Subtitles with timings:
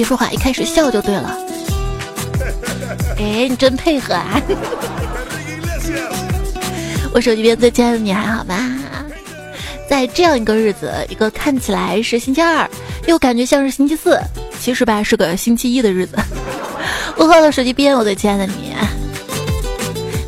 [0.00, 1.36] 别说话，一开始笑就对了。
[3.18, 4.40] 哎，你真配合啊！
[7.12, 8.78] 我手机边最亲爱的你还好吗？
[9.90, 12.66] 在这样一个日子，一个看起来是星期二，
[13.08, 14.18] 又感觉像是星期四，
[14.58, 16.16] 其实吧是个星期一的日子。
[17.18, 18.72] 问候了手机边我最亲爱的你，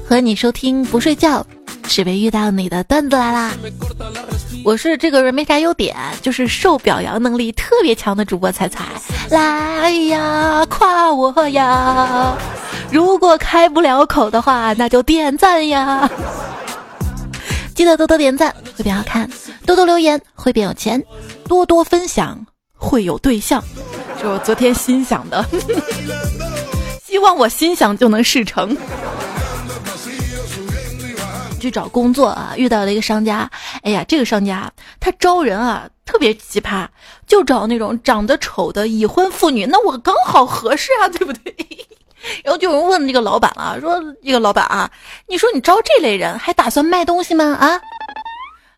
[0.06, 1.46] 和你收听不睡觉，
[1.84, 3.54] 只为遇到你的段子来啦！
[4.66, 8.84] 我是这个人没啥优点，就是受表扬能力特别强的主播彩彩。
[9.32, 12.36] 来呀，夸我呀！
[12.90, 16.08] 如果开不了口的话，那就点赞呀！
[17.74, 19.26] 记得多多点赞会变好看，
[19.64, 21.02] 多多留言会变有钱，
[21.48, 23.64] 多多分享会有对象。
[24.22, 25.42] 就我昨天心想的，
[27.02, 28.76] 希望我心想就能事成。
[31.58, 33.50] 去找工作啊，遇到了一个商家，
[33.82, 36.86] 哎呀，这个商家他招人啊特别奇葩，
[37.26, 41.54] 就找那种长得丑的已婚妇女，那我刚好合适啊， 对不对？
[42.44, 44.90] 然后就有人问这个老板了，说这个老板啊，
[45.26, 47.44] 你说你招这类人还打算卖东西吗？
[47.54, 47.80] 啊？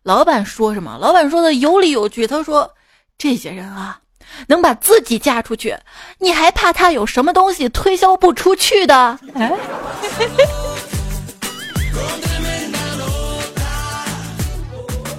[0.03, 0.97] 老板说什么？
[0.99, 2.71] 老板说的有理有据，他说
[3.17, 3.99] 这些人啊，
[4.47, 5.75] 能把自己嫁出去，
[6.19, 9.19] 你还怕他有什么东西推销不出去的？
[9.33, 9.51] 哎。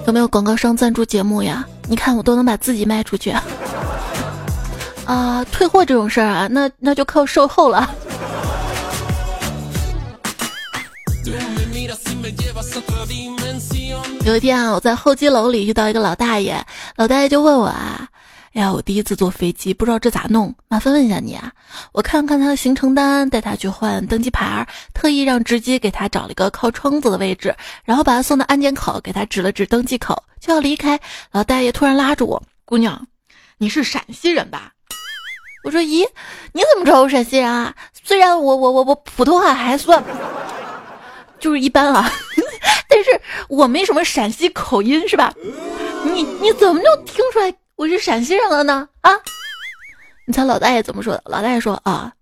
[0.06, 1.67] 有没有广告商赞助节目呀？
[1.89, 3.33] 你看我都能把自己卖出去
[5.05, 5.45] 啊！
[5.53, 7.89] 退货这种事儿啊，那那就靠售后了。
[14.25, 16.61] 有一天啊，我在候机楼里遇到一个老大爷，
[16.97, 18.09] 老大爷就问我啊。
[18.55, 21.53] 哎呀，我第一次坐飞机，不知道这咋弄，麻烦问一下你啊。
[21.92, 30.98] 我看看他的行程单，带他去换登机牌，特意让值机给他找了一个靠窗子的位置，然后把他送到安检口，给他指了指登机口，就要离开。
[31.33, 33.05] 老大爷突然拉住我，姑娘，
[33.58, 34.72] 你是陕西人吧？
[35.64, 36.06] 我说，咦，
[36.52, 37.75] 你怎么知道我陕西人啊？
[38.05, 40.00] 虽然我我我我普通话还算，
[41.40, 42.08] 就是一般啊，
[42.89, 45.34] 但是我没什么陕西口音，是吧？
[46.05, 47.52] 你你怎么就听出来？
[47.74, 49.11] 我是陕西人了呢啊！
[50.24, 51.23] 你猜老大爷怎么说的？
[51.27, 52.13] 老大爷说啊，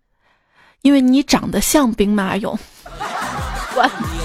[0.81, 2.57] 因为你长得像兵马俑。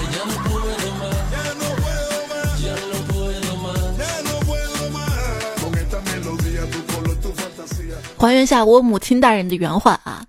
[8.20, 10.26] 还原下我母亲大人的原话啊，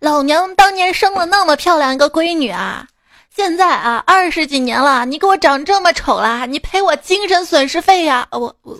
[0.00, 2.86] 老娘当年生了那么漂亮一个闺女啊，
[3.34, 8.28] 现在啊二十几年了，你给我长这么丑啦，你赔我精神损失费呀！
[8.32, 8.78] 我我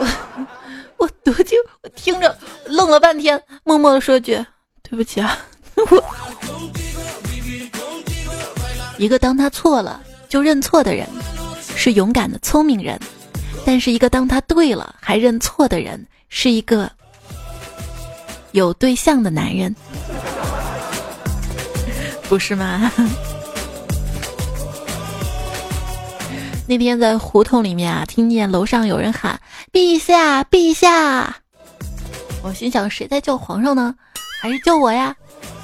[0.00, 0.08] 我。
[0.96, 1.56] 我多久？
[1.84, 4.44] 我听着愣了半天，默默的说句
[4.82, 5.38] 对不起啊。
[5.76, 6.02] 我
[8.98, 11.06] 一个当他错了就认错的人，
[11.76, 12.98] 是勇敢的聪明人；
[13.64, 16.90] 但是一个当他对了还认错的人，是一个
[18.56, 19.76] 有对象的男人，
[22.26, 22.90] 不是吗？
[26.66, 29.38] 那天在胡同里面啊，听见楼上有人喊
[29.70, 31.36] “陛下，陛下”，
[32.42, 33.94] 我心想谁在叫皇上呢？
[34.40, 35.14] 还是叫我呀？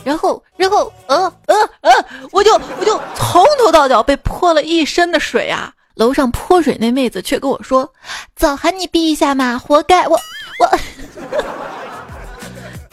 [0.04, 1.16] 然后，然后，呃，
[1.46, 1.90] 呃，呃，
[2.30, 5.72] 我就我就从头到脚被泼了一身的水啊！
[5.94, 7.90] 楼上泼水那妹子却跟我说
[8.36, 10.20] ：“早喊你陛下嘛，活该！”我
[10.58, 10.78] 我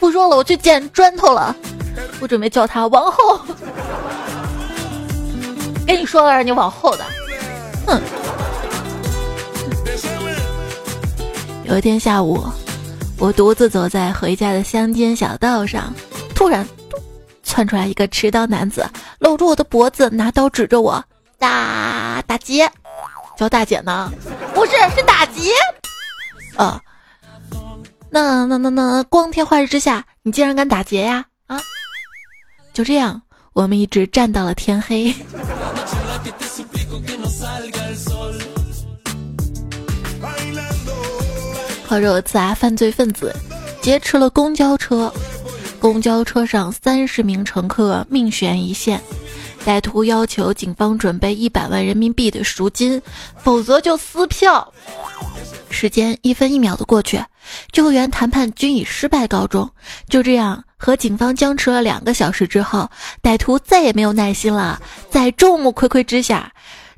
[0.00, 1.54] 不说了，我去捡砖头了。
[2.20, 3.40] 我准备叫他王后。
[5.86, 7.04] 跟你说了，让你往后的。
[7.86, 8.00] 哼！
[11.64, 12.44] 有一天下午，
[13.18, 15.92] 我独自走在回家的乡间小道上，
[16.34, 16.66] 突然
[17.42, 18.84] 窜出来一个持刀男子，
[19.18, 21.04] 搂住我的脖子，拿刀指着我
[21.38, 22.70] ：“大大姐，
[23.36, 24.10] 叫大姐呢？
[24.54, 25.52] 不是，是打劫。”
[26.56, 26.80] 啊！
[28.12, 31.24] 那那那那，光天化日之下，你竟然敢打劫呀？
[31.46, 31.60] 啊！
[32.72, 33.22] 就这样，
[33.52, 35.14] 我们一直站到了天黑。
[41.86, 43.34] 话说有次啊，犯罪分子
[43.80, 45.12] 劫持了公交车，
[45.78, 49.00] 公交车上三十名乘客命悬一线，
[49.64, 53.00] 歹徒要求警方准备一百万人民币的赎金，
[53.36, 54.72] 否则就撕票。
[55.68, 57.24] 时间一分一秒的过去，
[57.72, 59.70] 救援谈判均以失败告终。
[60.08, 62.90] 就这样和警方僵持了两个小时之后，
[63.22, 64.80] 歹徒再也没有耐心了，
[65.10, 66.52] 在众目睽睽之下，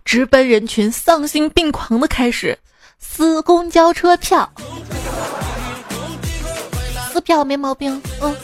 [0.04, 2.58] 直奔人群，丧心病狂的开始。
[2.99, 4.49] 撕公交车票，
[7.12, 8.00] 撕票没毛病。
[8.20, 8.37] 嗯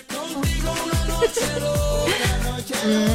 [2.85, 3.09] 嗯，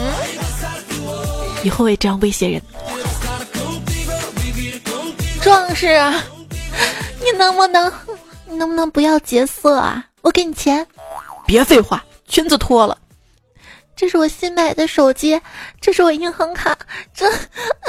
[1.64, 2.62] 以后会这样威胁人。
[5.42, 5.88] 壮士，
[7.22, 7.92] 你能不能，
[8.54, 10.06] 你能不能不要劫色啊？
[10.22, 10.86] 我给你钱，
[11.48, 12.96] 别废话，裙子脱了。
[13.96, 15.42] 这是我新买的手机，
[15.82, 16.78] 这是我银行卡，
[17.16, 17.40] 这，呀，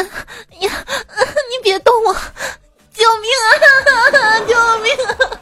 [0.00, 2.14] 你别动我，
[2.94, 4.40] 救命啊！
[4.48, 5.38] 救命啊！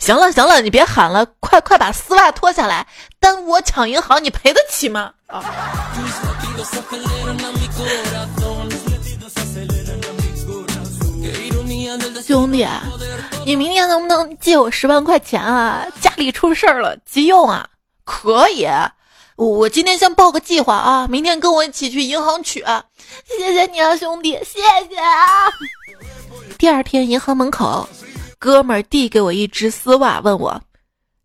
[0.00, 2.84] 行了行了，你别喊了，快快把丝袜脱下来，
[3.20, 5.12] 耽误我抢银行，你赔得起吗？
[5.28, 5.44] 啊！
[12.26, 12.66] 兄弟，
[13.44, 15.84] 你明天能不能借我十万块钱啊？
[16.00, 17.68] 家里出事儿了，急用啊！
[18.04, 18.66] 可以。
[19.36, 22.64] 我今天先报个计划啊，明天跟我一起去银行取。
[23.26, 25.50] 谢谢你啊，兄弟，谢谢啊。
[26.56, 27.88] 第二天银行门口，
[28.38, 30.60] 哥们儿递给我一只丝袜，问我：“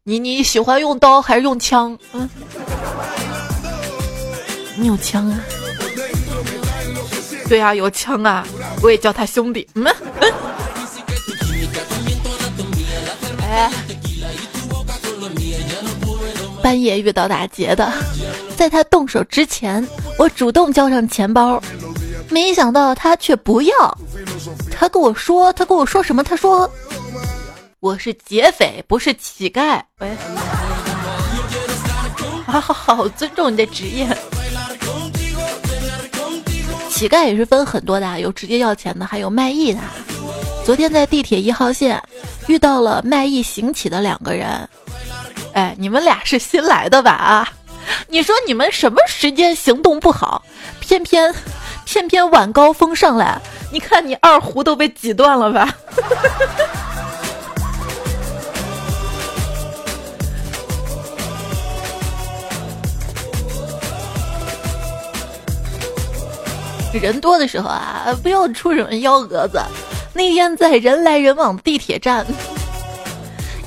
[0.03, 2.27] 你你喜欢用刀还是用枪？”嗯，
[4.75, 5.39] 你有枪啊？
[7.47, 8.45] 对啊，有枪啊，
[8.81, 9.67] 我也叫他兄弟。
[9.75, 9.85] 嗯
[10.19, 10.33] 嗯。
[13.47, 13.71] 哎。
[16.61, 17.89] 半夜遇到打劫的，
[18.57, 21.61] 在他动手之前，我主动交上钱包，
[22.29, 23.97] 没想到他却不要。
[24.69, 26.21] 他跟我说，他跟我说什么？
[26.23, 26.69] 他说
[27.79, 29.81] 我是劫匪，不是乞丐。
[29.99, 30.09] 喂，
[32.45, 34.05] 好好好，尊重你的职业。
[36.89, 39.79] 乞丐也是分很多的，有直接要钱的，还有卖艺的。
[40.67, 42.03] 昨天在地铁一号线
[42.47, 44.67] 遇到了卖艺行乞的两个人。
[45.53, 47.11] 哎，你们俩是新来的吧？
[47.11, 47.49] 啊，
[48.09, 50.43] 你说你们什么时间行动不好，
[50.81, 51.33] 偏偏
[51.85, 53.39] 偏偏晚高峰上来，
[53.71, 55.73] 你看你二胡都被挤断了吧？
[66.91, 69.61] 人多的时候啊，不要出什么幺蛾子。
[70.17, 72.25] 那天在人来人往的地铁站。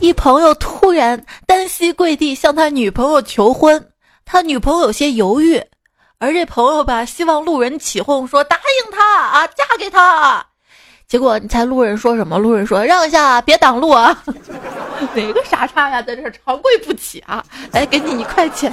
[0.01, 3.81] 一朋友突然单膝跪地向他女朋友求婚，
[4.25, 5.63] 他女朋友有些犹豫，
[6.19, 10.45] 而这朋友吧希望路人起哄说答应他啊，嫁给他。
[11.07, 12.37] 结果你猜路人说什么？
[12.37, 14.21] 路人说让一下，别挡路啊！
[15.15, 17.45] 哪个傻叉呀，在这长跪不起啊？
[17.71, 18.73] 来，给你一块钱，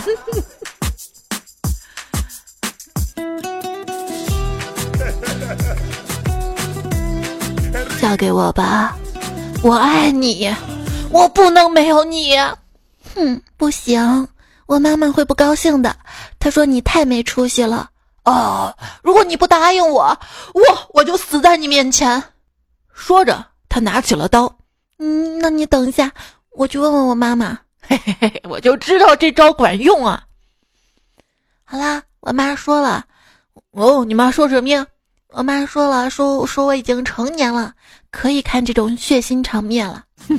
[7.99, 8.95] 嫁给我吧，
[9.63, 10.53] 我爱你。
[11.09, 12.35] 我不能没有你，
[13.15, 14.27] 哼，不行，
[14.65, 15.95] 我妈妈会不高兴的。
[16.37, 17.89] 她说你太没出息了。
[18.25, 20.17] 哦，如果你不答应我，
[20.53, 20.61] 我
[20.93, 22.21] 我就死在你面前。
[22.93, 24.53] 说着，他拿起了刀。
[24.99, 26.11] 嗯，那你等一下，
[26.51, 27.57] 我去问问我妈妈。
[27.81, 30.23] 嘿嘿嘿，我就知道这招管用啊。
[31.63, 33.05] 好啦，我妈说了。
[33.71, 34.85] 哦，你妈说什么呀？
[35.29, 37.73] 我妈说了，说说我已经成年了，
[38.11, 40.05] 可以看这种血腥场面了。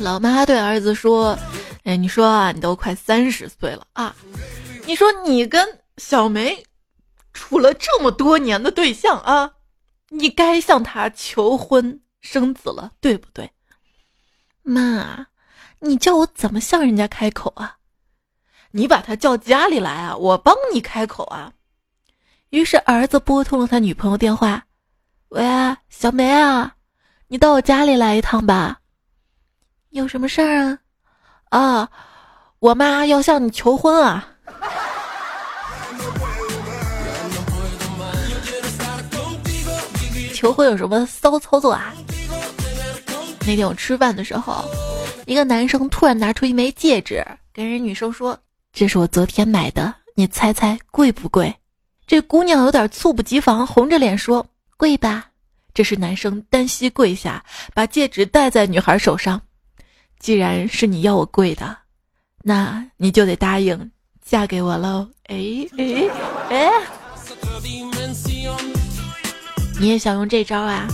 [0.00, 1.38] 老妈对儿子说
[1.84, 4.16] ：“哎，你说啊，你都快三十岁了啊，
[4.84, 5.64] 你说你跟
[5.98, 6.64] 小梅
[7.32, 9.52] 处了这么多年的对象啊，
[10.08, 13.48] 你该向她求婚生子了，对不对？
[14.64, 15.26] 妈，
[15.84, 17.76] 你叫我怎么向人家开口啊？
[18.70, 21.52] 你把他叫家里来啊，我帮你开口啊。”
[22.50, 24.64] 于是儿子拨通了他女朋友电话，
[25.30, 25.42] 喂，
[25.88, 26.72] 小梅啊，
[27.26, 28.78] 你到我家里来一趟吧。
[29.90, 30.78] 有什么事儿啊？
[31.48, 31.90] 啊，
[32.60, 34.28] 我妈要向你求婚啊。
[40.32, 41.92] 求婚有什么骚操作啊？
[43.40, 44.64] 那天我吃饭的时候，
[45.26, 48.38] 一个男生突然拿出一枚戒指，跟人女生说
[48.72, 51.54] ：“这是我昨天买的，你猜猜贵不贵？”
[52.06, 54.44] 这姑娘有点猝不及防，红着脸说
[54.76, 55.28] ：“贵吧。”
[55.72, 59.40] 这时男生单膝跪下，把戒指戴在女孩手上。
[60.18, 61.76] 既然是你要我跪的，
[62.42, 63.90] 那你就得答应
[64.22, 65.08] 嫁给我喽。
[65.28, 66.08] 哎哎
[66.50, 66.70] 哎！
[69.80, 70.86] 你也想用这招啊？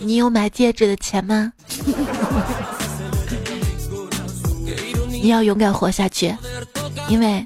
[0.00, 1.52] 你有买戒指的钱吗？
[5.22, 6.34] 你要勇敢活下去，
[7.08, 7.44] 因为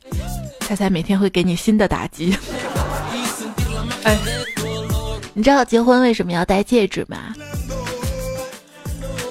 [0.60, 2.36] 猜猜每天会给你新的打击。
[4.04, 4.16] 哎，
[5.32, 7.34] 你知道结婚为什么要戴戒指吗？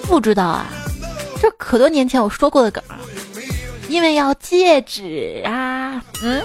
[0.04, 0.68] 不知道啊，
[1.42, 2.84] 这可多年前我说过的梗。
[3.90, 6.42] 因为要戒指啊，嗯。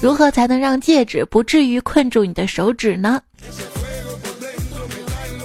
[0.00, 3.20] 如何才能让戒指不至于困住你的手指呢？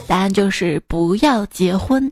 [0.07, 2.11] 答案就是不要结婚。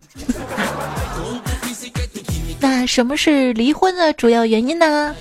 [2.86, 5.15] 什么是离婚的主要原因呢？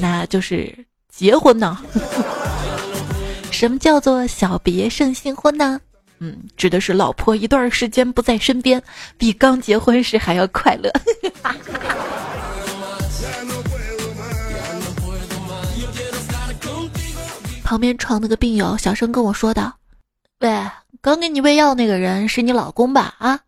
[0.00, 0.74] 那就是。
[1.08, 1.78] 结婚呢？
[3.50, 5.80] 什么叫做小别胜新婚呢？
[6.18, 8.82] 嗯，指的是老婆一段时间不在身边，
[9.16, 10.92] 比刚结婚时还要快乐。
[17.64, 19.74] 旁边床那个病友小声跟我说道
[20.40, 20.50] ：“喂，
[21.00, 23.14] 刚给你喂药那个人是你老公吧？
[23.16, 23.40] 啊，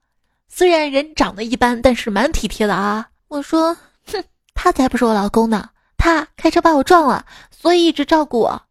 [0.49, 3.77] 虽然人长得一般，但是蛮体贴的啊。”我说
[4.11, 4.25] ：“哼，
[4.55, 8.63] 他才不是我老公呢，他开车把我撞了，所以一直照顾我。”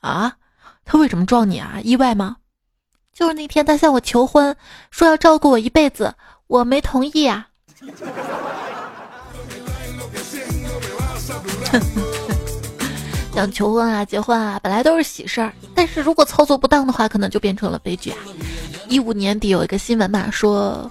[0.00, 0.36] 啊，
[0.84, 1.80] 他为什么撞你啊？
[1.82, 2.36] 意外吗？
[3.12, 4.56] 就是那天他向我求婚，
[4.90, 6.14] 说要照顾我一辈子，
[6.46, 7.48] 我没同意啊。
[13.38, 18.18] 想求婚啊，结婚啊，本来都是喜事儿，但是如果操作不当的话，可能就变成了悲剧啊。
[18.88, 20.90] 一五年底有一个新闻嘛，说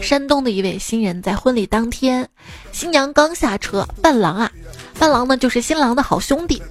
[0.00, 2.26] 山东的一位新人在婚礼当天，
[2.72, 4.50] 新娘刚下车，伴郎啊，
[4.98, 6.62] 伴郎呢就是新郎的好兄弟，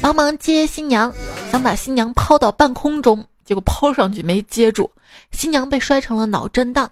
[0.00, 1.12] 帮忙接新娘，
[1.50, 4.88] 想把新娘抛到半空中，结果抛上去没接住，
[5.32, 6.88] 新娘被摔成了脑震荡，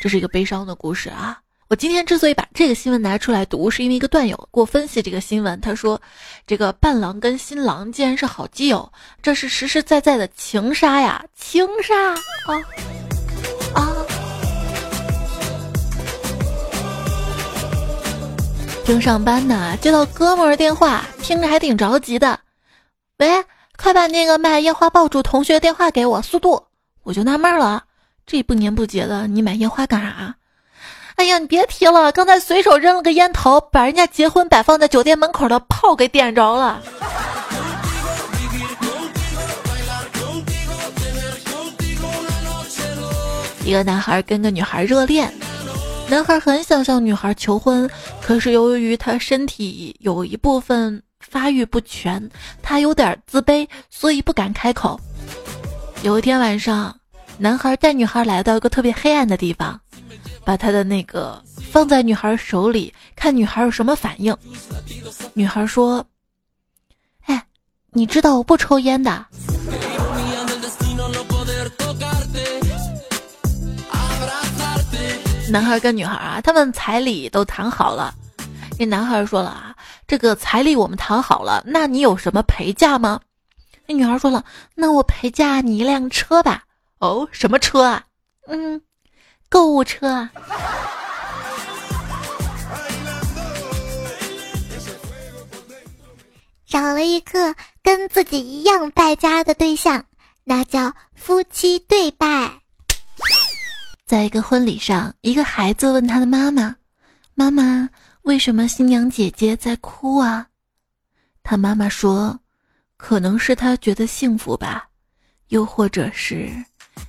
[0.00, 1.40] 这是一个悲伤的故事啊。
[1.68, 5.60] 我今天之所以把这个新闻拿出来读，是因为一个段友给我分析这个新闻。
[5.60, 6.00] 他说，
[6.46, 11.24] 这个伴郎跟新郎竟然是好基友，这是实实在在的情杀呀！
[11.34, 12.14] 情杀啊
[13.74, 13.96] 啊！
[18.84, 22.38] 正上班呢，接到哥们儿电话，听着还挺着急的。
[23.18, 23.44] 喂，
[23.76, 26.64] 快把那个卖烟花爆竹同学电话给我，速度！
[27.02, 27.82] 我就纳闷了，
[28.24, 30.36] 这不年不节的，你买烟花干啥？
[31.16, 36.82] 哎呀，你别提了，刚才随手扔了个烟头，把人家结婚摆放在酒店门口的炮给点着了。
[43.64, 45.32] 一个男孩跟个女孩热恋，
[46.08, 52.30] 男孩很想向女孩求婚，可是由于他身体有一部分发育不全，
[52.62, 55.00] 他有点自卑，所以不敢开口。
[56.02, 56.94] 有一天晚上，
[57.38, 59.80] 男孩带女孩来到一个特别黑暗的地方。
[60.46, 64.34] 把他的那个放在女孩手里，看女孩有什么反应。
[65.34, 66.06] 女孩说
[67.26, 67.44] ：“哎，
[67.90, 69.26] 你知道我不抽烟的。”
[75.50, 78.14] 男孩跟女孩啊，他们彩礼都谈好了。
[78.78, 79.74] 那男孩说了啊
[80.06, 83.20] ：“这个彩礼我们谈好了，那你有什么陪嫁吗？”
[83.88, 84.44] 那女孩说了
[84.76, 86.62] ：“那我陪嫁你一辆车吧。”
[87.00, 88.04] 哦，什么车啊？
[88.46, 88.80] 嗯。
[89.48, 90.28] 购物车，
[96.66, 100.04] 找了一个跟自己一样败家的对象，
[100.44, 102.60] 那叫夫妻对拜。
[104.04, 106.76] 在一个婚礼上，一个孩子问他的妈妈
[107.34, 107.88] ：“妈妈，
[108.22, 110.48] 为什么新娘姐姐在哭啊？”
[111.42, 112.38] 他妈妈说
[112.98, 114.88] ：“可能是她觉得幸福吧，
[115.48, 116.50] 又或者是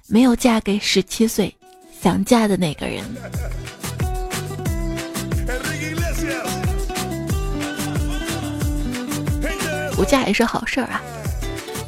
[0.08, 1.53] 没有嫁给十七岁。”
[2.01, 3.04] 想嫁的那个人，
[9.96, 11.01] 不嫁也是好事儿啊！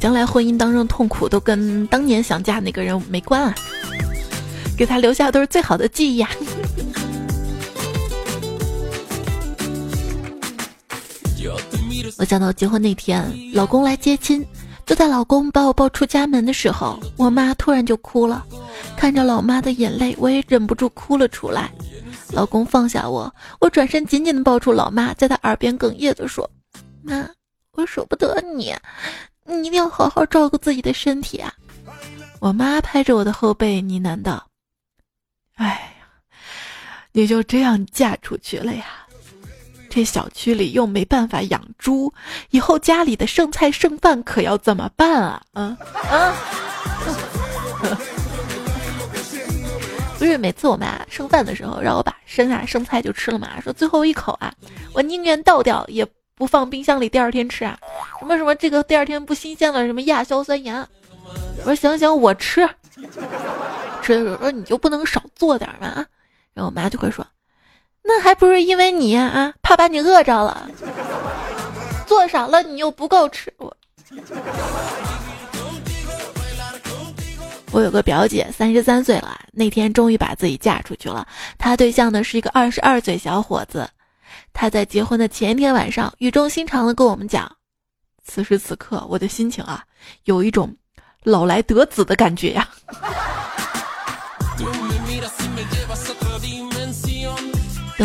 [0.00, 3.54] 将来婚姻当中痛苦都跟当年想嫁那个人没关啊，
[4.76, 6.30] 给他留下都是最好的记忆啊。
[12.18, 14.44] 我想到结婚那天，老公来接亲，
[14.90, 18.44] 就在老公把我抱出家门的时候，我妈突然就哭了。
[18.96, 21.70] 看着老妈的眼泪，我也忍不住哭了出来。
[22.32, 26.50] 老公放下我，我转身紧紧的抱住老妈，在她耳边哽咽的说
[27.04, 27.24] ：“妈，
[27.74, 28.74] 我舍不得你，
[29.46, 31.54] 你一定要好好照顾自己的身体啊。”
[32.42, 34.44] 我妈拍着我的后背呢喃道
[35.54, 36.08] ：“哎呀，
[37.12, 39.06] 你就这样嫁出去了呀？
[39.90, 42.14] 这小区里又没办法养猪，
[42.50, 45.42] 以后家里的剩菜剩饭可要怎么办啊？
[45.52, 45.76] 啊
[46.08, 46.34] 啊！”
[50.18, 53.60] 不是每次我妈剩饭的时候，让我把剩下剩菜就吃了嘛。
[53.60, 54.52] 说最后一口啊，
[54.92, 57.78] 我宁愿倒掉，也不放冰箱里，第二天吃啊。
[58.18, 60.86] 什么什么这个第二天不新鲜了，什么亚硝酸盐。
[61.64, 62.68] 我说行行，我吃。
[64.02, 66.04] 吃的时候说你就不能少做点吗？
[66.52, 67.26] 然后我妈就会说，
[68.02, 70.68] 那还不是因为你啊，怕把你饿着了。
[72.06, 73.76] 做少了你又不够吃我。
[77.72, 81.26] 我有个表姐，三十三岁了，那天终于把自己嫁出去了。
[81.56, 83.88] 她对象呢是一个二十二岁小伙子。
[84.52, 87.50] 他在结婚的前一天晚上，语重心长的跟我们讲
[88.26, 89.84] ：“此时此刻，我的心情啊，
[90.24, 90.74] 有一种
[91.22, 92.68] 老来得子的感觉呀。”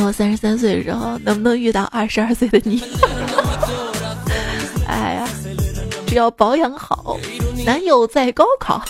[0.05, 2.79] 我三十三岁的时候，能不能遇到二十二岁的你？
[4.88, 5.27] 哎呀！
[6.05, 7.17] 只要保养好。
[7.65, 8.83] 男友在高考。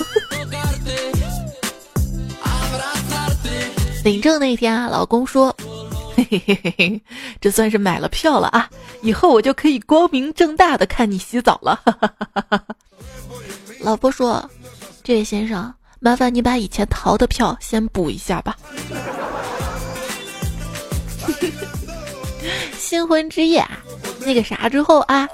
[4.03, 5.55] 领证那天啊，老公说
[6.17, 7.01] ：“嘿嘿嘿嘿嘿，
[7.39, 8.69] 这算是买了票了啊，
[9.01, 11.79] 以后我就可以光明正大的看你洗澡了。
[13.79, 14.47] ”老婆说
[15.01, 18.57] ：“这位先生，麻烦你把以前逃的票先补一下吧。”
[22.77, 23.79] 新婚之夜啊，
[24.19, 25.27] 那个啥之后啊，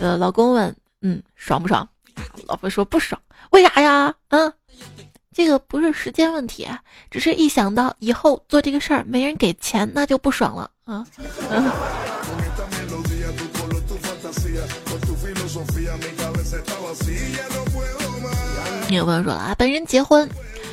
[0.00, 1.88] 呃，老公问，嗯，爽不爽？
[2.46, 4.12] 老婆说不爽，为啥呀？
[4.28, 4.52] 嗯，
[5.32, 6.68] 这个不是时间问题，
[7.10, 11.06] 只是一想到以后做这个事儿没人给钱，那就不爽了啊。
[18.90, 20.28] 有朋友说了啊，本人结婚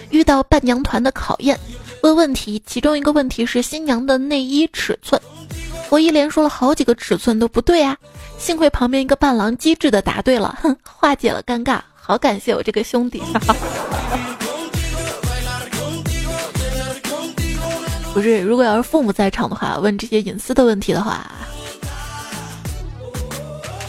[0.10, 1.60] 遇到伴娘团的考验。
[2.02, 5.22] 问问题，其中一个问题是新娘的内衣尺寸，
[5.90, 7.98] 我一连说了好几个尺寸都不对啊，
[8.38, 13.22] 幸亏旁边一个伴郎机智的答对了，哼，化解了尴尬，好感谢我这个兄弟。
[18.14, 21.30] 不是，如果要是父母在场的话，问这些隐私的问题的话，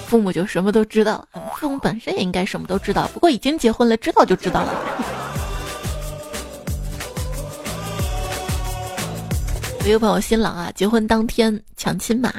[0.06, 1.28] 父母就什么都知道了。
[1.56, 4.74] 父母本身也应该什么都知道，不过已经结婚了，知道就知道了。
[9.84, 12.32] 一个朋友新郎啊，结婚当天抢亲嘛，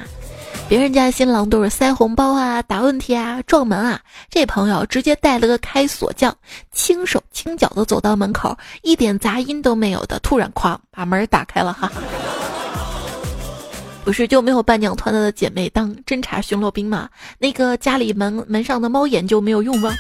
[0.68, 6.36] 别人家新郎都是塞红包啊、答问题啊、撞门啊，这朋友直接带了个开锁匠，
[6.72, 11.92] 轻手轻脚的走到门口，一点杂音都没有的，突然哐把门打开了哈。
[14.06, 17.10] 不是就没有伴娘团的姐妹当侦察巡逻兵吗？
[17.40, 19.96] 那个家里门门上的猫眼就没有用吗？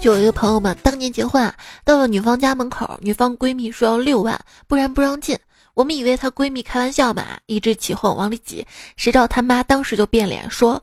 [0.00, 5.36] 就有一个朋友们当年结婚啊，到了女方家门口，女方闺蜜说要六万，不然不让进。
[5.74, 8.64] 我们以为她闺蜜开玩笑嘛，一直起哄往里挤，
[8.96, 10.80] 谁知道他妈当时就变脸说，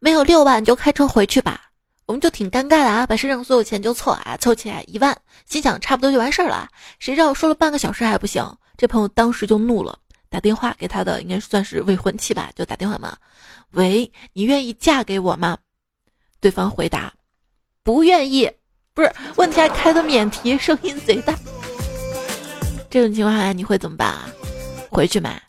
[0.00, 1.60] 没有六万就开车回去吧。
[2.06, 6.68] 我们就挺尴尬的啊，把身上所有钱就凑啊，凑起来一万，心想差不多就完事儿了。
[6.98, 8.42] 谁知道说了半个小时还不行，
[8.78, 9.98] 这朋友当时就怒了，
[10.30, 13.14] 打电话给他的应该算是未婚妻吧，就打电话嘛，
[13.72, 15.58] 喂，你愿意嫁给我吗？
[16.40, 17.12] 对方回答。
[17.88, 18.50] 不愿意，
[18.92, 21.34] 不是问题还开的免提，声音贼大。
[22.90, 24.28] 这种情况下你会怎么办啊？
[24.90, 25.42] 回去买。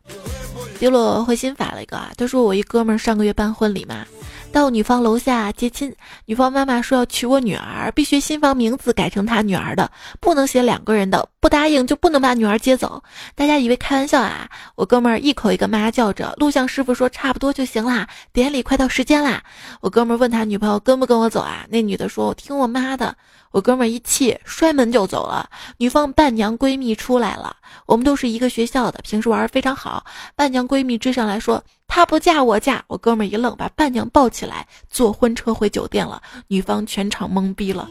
[0.79, 4.05] 迪洛回心法了一个啊，他说我一哥们上个月办婚礼嘛。
[4.51, 5.93] 到女方楼下接亲，
[6.25, 13.03] 女方妈妈说要娶我女儿，必须新房名字改成她女儿的，不能写两个人的，不答应就不能把女儿接走。
[13.35, 16.33] 大家以为开玩笑啊，我哥们儿一口一个妈叫着。
[16.37, 19.43] 录像师傅说差不多就行啦，典礼快到时间啦。
[19.81, 21.65] 我哥们儿问他女朋友跟不跟我走啊？
[21.69, 23.15] 那女的说我听我妈的。
[23.51, 25.49] 我哥们儿一气摔门就走了。
[25.77, 30.05] 女方伴娘闺蜜出来了，我们都是一个学校的，平时玩非常好。
[30.35, 31.63] 伴娘闺蜜追上来说。
[31.91, 36.21] 她不嫁我嫁，我哥们儿一愣，把伴娘抱起来，坐婚车回酒店了。
[36.47, 37.89] 女方全场懵逼了。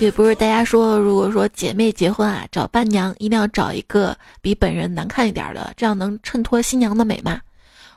[0.00, 7.40] 也不是大家说，如果说姐妹结婚啊，找伴娘一定要找一个比本人难看一点的，这样能衬托新娘的美吗？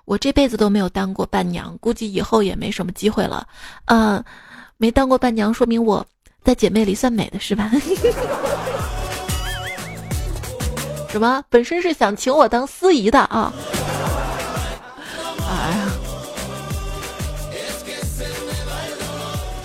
[0.06, 3.48] 我这辈子都没有当过伴娘，估计以后也没什么机会了。
[3.86, 4.24] 嗯，
[4.78, 6.06] 没当过伴娘，说明我
[6.44, 7.72] 在姐妹里算美的是吧？
[11.10, 11.44] 什么？
[11.50, 13.54] 本身是想请我当司仪的啊！
[15.48, 15.92] 哎呀，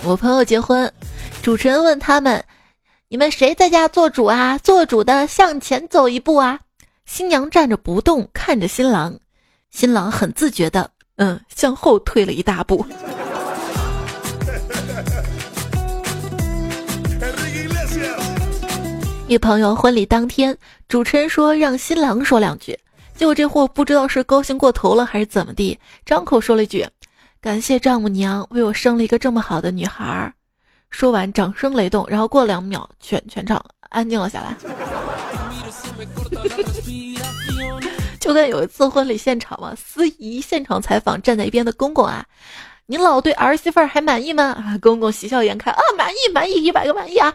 [0.03, 0.91] 我朋友结婚，
[1.41, 2.43] 主持人问他们
[3.09, 4.57] ：“你们谁在家做主啊？
[4.59, 6.59] 做主的向前走一步啊！”
[7.05, 9.17] 新娘站着不动，看着新郎，
[9.71, 12.85] 新郎很自觉的，嗯，向后退了一大步。
[19.27, 22.77] 一朋友婚礼当天，主持人说让新郎说两句，
[23.15, 26.83] 结果这货不知道是高兴过头了还是怎么地，张口说了一句
[27.39, 30.33] ：“感谢丈母娘为我生了一个这么好的女孩。”
[30.89, 34.57] 说完掌声雷动，然后过两秒全全场安静了下来。
[38.19, 42.25] 就跟有一次婚礼现场嘛，司仪现场采访站在一边的公公啊
[42.87, 47.33] ：“您老对儿媳妇儿还满意吗？”啊，公公喜笑颜开啊，满意满意一百个满意啊。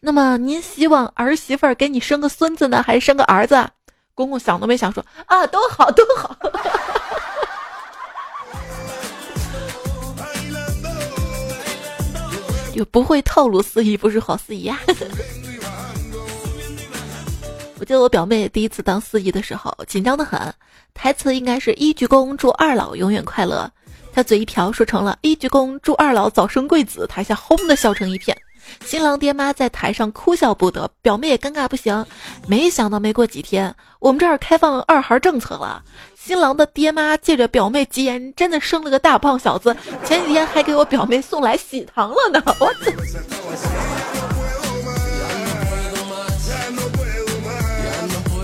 [0.00, 3.68] 那么您希望儿媳妇儿给你生个孙子呢，还是生个儿子？
[4.14, 6.36] 公公想都没想说啊，都好都好。
[12.74, 14.78] 就不会透露司仪不是好司仪啊。
[17.80, 20.52] 我记得我表妹第一次当司仪的时候，紧张的很，
[20.94, 23.70] 台词应该是一鞠躬祝二老永远快乐，
[24.12, 28.36] 她嘴一瓢说成了一鞠躬祝二老早生贵子，台下轰的笑成一片。
[28.84, 32.04] 新郎爹妈在台上哭笑不得，表妹也尴尬不行。
[32.48, 35.80] 没想到没过几天，我们这儿开放二孩政策了，
[36.18, 39.74] 新郎的爹妈借着表妹吉言，真的生了个大胖小子。
[40.04, 44.17] 前几天还给我表妹送来喜糖了呢，我操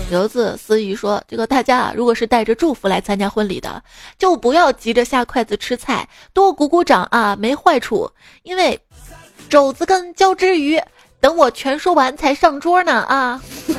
[0.07, 3.83] 刘子思雨说：“这个大家啊，如果是带着祝福来参加婚礼的，
[4.19, 8.09] 就不要急着下筷子吃菜，多鼓鼓掌啊，没坏处。
[8.43, 8.79] 因为
[9.49, 10.79] 肘子跟交织鱼，
[11.19, 13.41] 等我全说完才上桌呢啊。”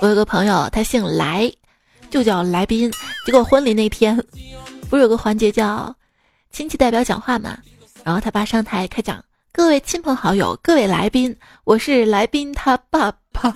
[0.00, 1.50] 我有个朋友，他姓来，
[2.10, 2.92] 就叫来宾。
[3.24, 4.22] 结果婚礼那天，
[4.90, 5.96] 不是有个环节叫
[6.52, 7.56] 亲戚代表讲话嘛？
[8.04, 9.24] 然后他爸上台开讲。
[9.56, 13.54] 各位亲朋好友，各位来宾，我是来宾他爸爸。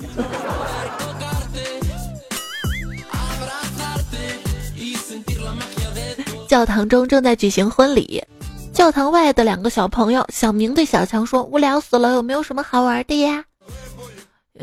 [6.48, 8.24] 教堂中正在举行婚礼，
[8.72, 13.44] 教堂外的两个小朋友，小明对小强说：“无聊死了，有没有什么好玩的呀？”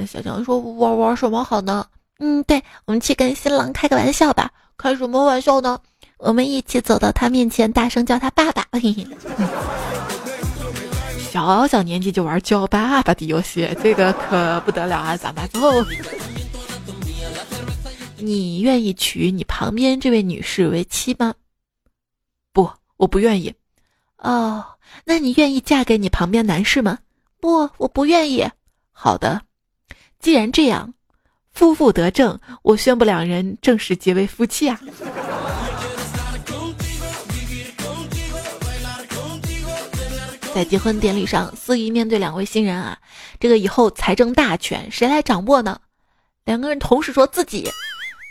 [0.10, 1.86] 小强说：“玩玩什么好呢？”
[2.18, 4.50] 嗯，对，我们去跟新郎开个玩笑吧。
[4.76, 5.78] 开什么玩笑呢？
[6.18, 8.66] 我们一起走到他面前，大声叫他爸爸。
[8.72, 9.08] 嘿嘿
[11.38, 15.16] 小小年纪就玩叫爸爸的游戏，这个可不得了啊！
[15.16, 15.48] 咋办？
[15.50, 15.60] 走。
[18.18, 21.36] 你愿意娶你旁边这位女士为妻吗？
[22.52, 23.54] 不，我不愿意。
[24.18, 24.66] 哦，
[25.06, 26.98] 那你愿意嫁给你旁边男士吗？
[27.40, 28.44] 不，我不愿意。
[28.92, 29.44] 好的，
[30.20, 30.92] 既然这样，
[31.52, 34.82] 夫妇得正，我宣布两人正式结为夫妻啊！
[40.58, 42.98] 在结婚典礼上，司仪面对两位新人啊，
[43.40, 45.80] 这个以后财政大权谁来掌握呢？
[46.46, 47.70] 两个人同时说自己。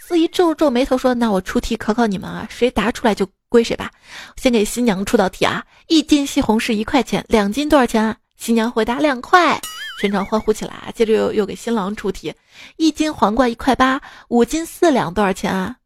[0.04, 3.92] 司仪皱皱眉头说：“那我出题考考你们啊，谁答出来就归谁吧。
[4.36, 8.16] 先给新娘出道题啊，一斤西红柿一块钱，两斤多少钱啊？
[8.36, 9.60] 新娘回答两块，
[10.00, 10.92] 全场欢呼起来。
[10.96, 12.34] 接着又又给新郎出题，
[12.76, 15.76] 一斤黄瓜一块八，五斤四两多少钱啊？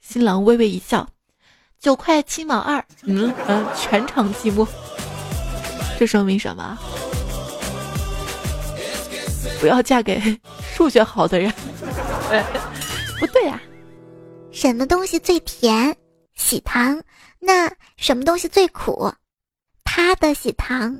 [0.00, 1.08] 新郎微微一笑，
[1.80, 2.84] 九块七毛二。
[3.02, 4.64] 嗯嗯，全场寂寞。
[5.98, 6.78] 这说明什么？
[9.60, 10.38] 不要嫁给
[10.72, 11.52] 数学好的人。
[13.18, 13.60] 不对呀。
[14.52, 15.96] 什么东西最甜？
[16.36, 17.02] 喜糖。
[17.40, 19.12] 那什么东西最苦？
[19.82, 20.96] 他的喜糖。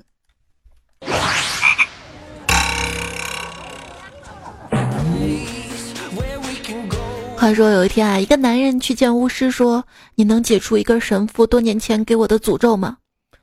[7.36, 9.84] 话说有一天啊，一个男人去见巫师，说
[10.16, 12.96] ：“你能解除一个神父多年前给我的诅咒吗？”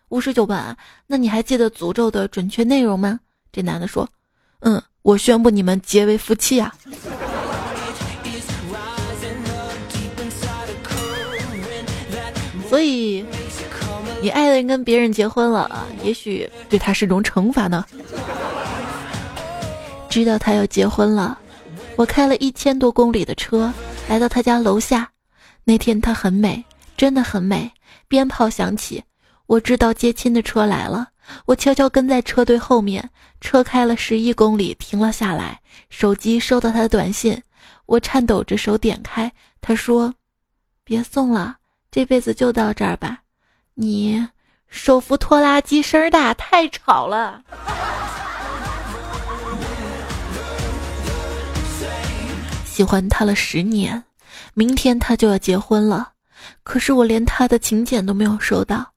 [0.09, 3.19] 巫师就问：“那你还记得诅咒的准确内容吗？”
[3.51, 4.07] 这男的说
[4.61, 6.73] ：“嗯，我宣布你们结为夫妻啊。”
[12.69, 13.25] 所以，
[14.21, 17.85] 你爱的人跟别人结婚了，也许对他是种惩罚呢。
[20.09, 21.37] 知道他要结婚了，
[21.95, 23.73] 我开了一千多公里的车
[24.07, 25.09] 来到他家楼下。
[25.63, 26.63] 那天他很美，
[26.97, 27.71] 真的很美。
[28.07, 29.03] 鞭炮响起。
[29.47, 31.09] 我知道接亲的车来了，
[31.45, 33.09] 我悄悄跟在车队后面。
[33.41, 37.39] 车开了十一公里，停了下来，手机收到他的短信，
[37.85, 39.31] 我颤抖着手点开，
[39.61, 40.11] 他说
[40.83, 41.57] ：“别送了，
[41.91, 43.19] 这辈子就到这儿吧。”
[43.77, 44.27] 你
[44.67, 47.43] 手扶拖拉机声大，太吵了。
[52.65, 54.03] 喜欢他了十年，
[54.55, 56.13] 明天他就要结婚了，
[56.63, 58.94] 可是我连他的请柬都没有收到。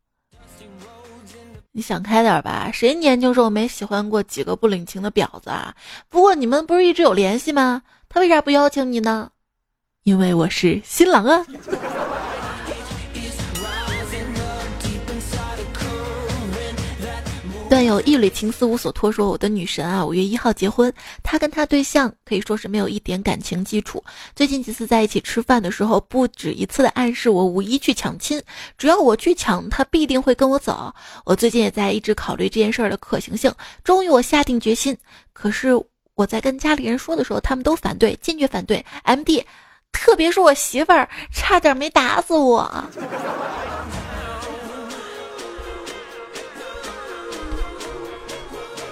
[1.73, 5.75] 你想开点吧，谁年轻时候没喜欢过几个不领情的婊子啊？
[6.09, 7.83] 不过你们不是一直有联系吗？
[8.09, 9.31] 他为啥不邀请你呢？
[10.03, 11.45] 因为我是新郎啊。
[17.69, 20.91] 段友一缕情丝无所托说：“我的女神啊，五月一号结婚。
[21.23, 24.03] 他跟他对象可以说是没有一点感情基础。
[24.35, 28.41] 最近几次在一起吃饭的时候，不止一次的暗示我五一去抢亲，
[28.79, 30.91] 只要我去抢，他必定会跟我走。
[31.27, 33.53] 我最近也在一直考虑这件事儿的可行性。
[33.85, 34.97] 终于我下定决心，
[35.35, 35.71] 可是
[36.15, 38.83] 我在跟家里人说的时候，他们都反对，坚决反对。
[39.03, 39.45] M D，
[39.93, 42.67] 特别是我媳妇儿，差点没打死我。”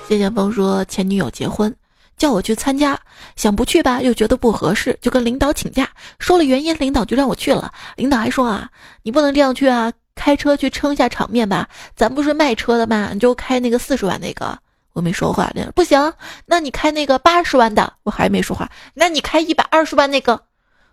[0.08, 1.74] 谢剑锋说：“前女友结婚，
[2.16, 2.96] 叫我去参加，
[3.34, 5.88] 想不去吧，又觉得不合适，就跟领导请假，
[6.20, 7.72] 说了原因，领导就让我去了。
[7.96, 8.70] 领导还说啊，
[9.02, 11.68] 你不能这样去啊，开车去撑一下场面吧。
[11.96, 13.10] 咱不是卖车的吗？
[13.12, 14.56] 你就开那个四十万那个。
[14.92, 16.12] 我没说话，不行，
[16.46, 17.92] 那你开那个八十万的。
[18.04, 20.40] 我还没说话，那你开一百二十万那个。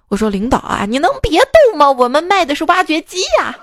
[0.08, 1.92] 我说领导啊，你能别动吗？
[1.92, 3.56] 我们卖的是挖掘机呀。”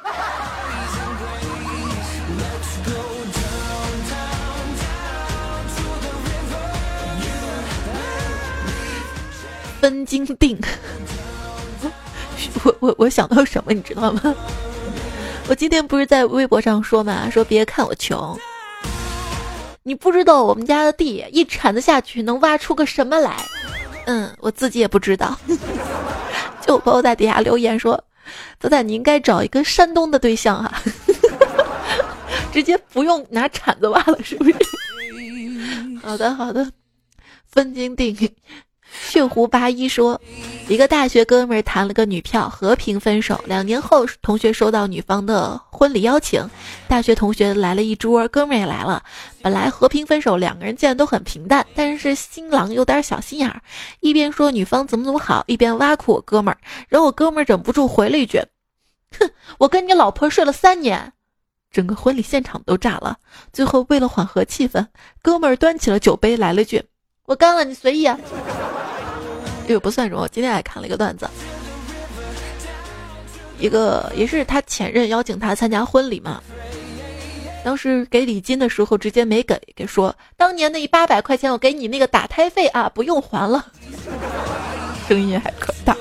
[9.80, 10.58] 分金锭。
[12.64, 14.34] 我我我想到什么你知道吗？
[15.48, 18.38] 我今天不是在微博上说嘛，说别看我穷，
[19.82, 23.36] 你不知道我们家的地一铲子下去能挖出个什么来。
[24.06, 25.38] 嗯，我自己也不知道。
[26.60, 28.02] 就朋友在底下留言说
[28.60, 30.82] ：“泽仔，你应该找一个山东的对象啊，
[32.52, 34.54] 直接不用拿铲子挖了，是不是？”
[36.02, 36.70] 好的，好的，
[37.50, 38.14] 分金锭。
[38.92, 40.20] 血狐八一说，
[40.68, 43.40] 一个大学哥们儿谈了个女票，和平分手。
[43.46, 46.48] 两年后，同学收到女方的婚礼邀请，
[46.88, 49.02] 大学同学来了一桌，哥们儿也来了。
[49.42, 53.62] 本来和平分手，两个人见都很平淡，但是新郎有点小心眼儿，
[54.00, 56.58] 一边说女方怎么怎么好，一边挖苦我哥们儿。
[56.88, 58.38] 然后我哥们儿忍不住回了一句
[59.18, 61.12] ：“哼，我跟你老婆睡了三年。”
[61.72, 63.18] 整个婚礼现场都炸了。
[63.52, 64.84] 最后为了缓和气氛，
[65.22, 66.82] 哥们儿端起了酒杯，来了句
[67.26, 68.18] ：“我干了，你随意啊。”
[69.70, 70.28] 这个不算什么。
[70.30, 71.30] 今天还看了一个段子，
[73.56, 76.42] 一个也是他前任邀请他参加婚礼嘛，
[77.64, 83.64] 当时给礼金的时候直接没给，给说当年那八百块钱我给你那个打胎费啊，不用还了。
[85.06, 85.96] 声音还可大。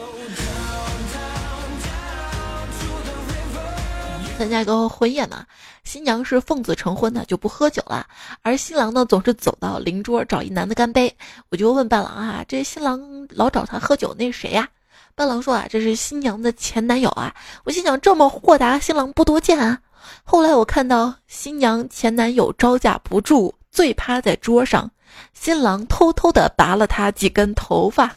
[4.40, 5.46] 参加一个婚宴嘛，
[5.90, 8.06] 新娘是奉子成婚的，就不喝酒了，
[8.44, 11.12] 而新郎呢总是走到邻桌找一男的干杯。
[11.50, 14.70] 我就问伴郎啊，这新郎老找他喝酒，那是谁呀？
[15.16, 17.34] 伴郎说啊，这是新娘的前男友啊。
[17.64, 19.80] 我心想，这么豁达新郎不多见啊。
[20.24, 24.92] 后来我看到新娘前男友招架不住，醉趴在桌上，
[25.34, 28.16] 新郎偷偷的拔了他几根头发。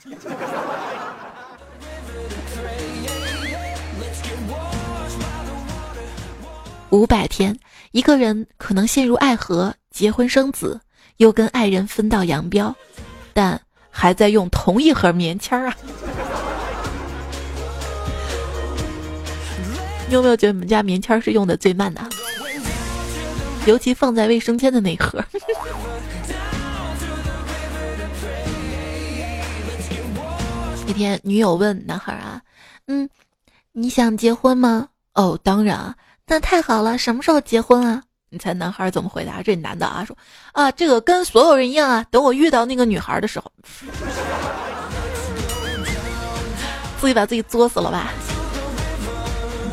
[6.93, 7.59] 五百天，
[7.93, 10.79] 一个人可能陷入爱河，结婚生子，
[11.17, 12.75] 又跟爱人分道扬镳，
[13.33, 13.59] 但
[13.91, 15.77] 还在用同一盒棉签儿啊！
[20.07, 22.07] 你有没有觉得你们家棉签是用的最慢的？
[23.65, 25.25] 尤其放在卫生间的那盒。
[30.87, 32.43] 一天，女友问男孩啊
[32.87, 33.09] ：“嗯，
[33.73, 35.97] 你想结婚吗？”“哦，当然啊。”
[36.33, 38.03] 那太好了，什么时候结婚啊？
[38.31, 39.43] 你猜男孩怎么回答？
[39.43, 40.17] 这男的啊说
[40.53, 43.53] 啊，这个跟所有人一样啊，等我遇到那个女孩的时候，
[46.99, 48.15] 自己把自己作死了吧。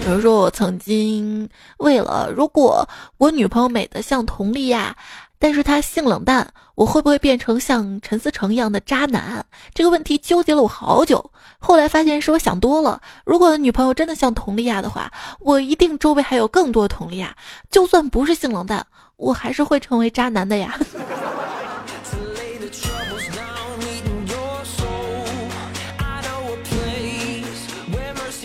[0.05, 2.85] 有人说，我曾经为了如果
[3.17, 4.93] 我女朋友美的像佟丽娅。
[5.41, 9.45] 但是他性冷淡，我会不会变成像陈思诚一样的渣男？
[9.73, 11.31] 这个问题纠结了我好久。
[11.59, 13.01] 后来发现是我想多了。
[13.25, 17.33] 如果女朋友真的像佟丽娅的话，我一定周围还有更多佟丽娅。
[17.71, 20.77] 就算不是性冷淡，我还是会成为渣男的呀。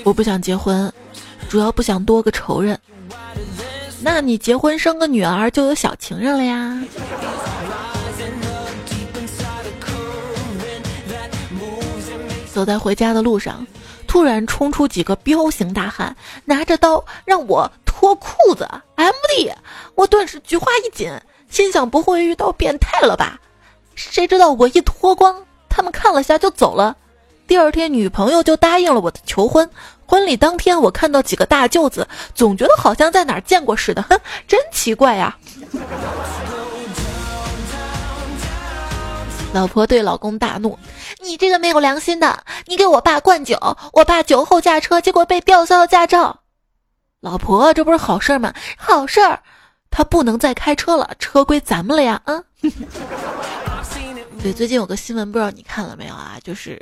[0.04, 0.92] 我不想结婚，
[1.48, 2.78] 主要不想多个仇人。
[4.04, 6.78] 那你结婚生个女儿就有小情人了呀？
[12.52, 13.66] 走在回家的路上，
[14.06, 16.14] 突然冲出几个彪形大汉，
[16.44, 18.68] 拿着刀让我脱裤子。
[18.94, 19.50] M D，
[19.94, 21.10] 我顿时菊花一紧，
[21.48, 23.40] 心想不会遇到变态了吧？
[23.96, 26.96] 谁知道我一脱光，他们看了下就走了。
[27.46, 29.68] 第二天，女朋友就答应了我的求婚。
[30.06, 35.36] 婚礼当天，我看到几个大舅子，总觉得好像在哪儿见过似的，哼，真奇怪呀！
[39.52, 40.78] 老婆对老公大怒
[41.22, 43.58] ：“你这个没有良心的，你给我爸灌酒，
[43.92, 46.40] 我爸酒后驾车，结果被吊销了驾照。”
[47.20, 48.52] 老婆，这不是好事吗？
[48.76, 49.40] 好事儿，
[49.90, 52.20] 他不能再开车了，车归咱们了呀！
[52.24, 52.42] 啊。
[54.44, 56.38] 对，最近有个新闻，不知道你看了没有啊？
[56.44, 56.78] 就是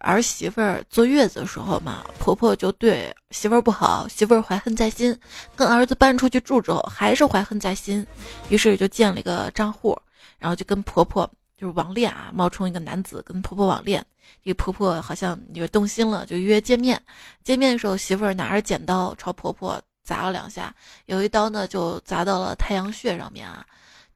[0.00, 5.18] 儿媳妇儿坐月子的时候嘛，婆婆就对媳妇儿不好，媳妇儿怀恨在心，
[5.54, 8.06] 跟儿子搬出去住之后还是怀恨在心，
[8.50, 9.98] 于是就建了一个账户，
[10.38, 11.26] 然后就跟婆婆
[11.56, 14.04] 就是网恋啊，冒充一个男子跟婆婆网恋，
[14.44, 17.00] 这个婆婆好像就动心了，就约见面。
[17.42, 20.70] 见面的时候，媳妇儿拿着剪刀朝婆婆砸了两下，
[21.06, 23.64] 有一刀呢就砸到了太阳穴上面啊。